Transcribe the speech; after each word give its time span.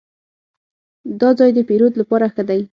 دا 1.19 1.29
ځای 1.39 1.51
د 1.53 1.59
پیرود 1.69 1.93
لپاره 2.01 2.25
ښه 2.33 2.43
دی. 2.49 2.61